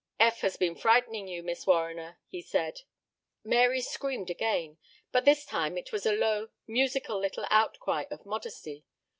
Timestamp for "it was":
5.77-6.07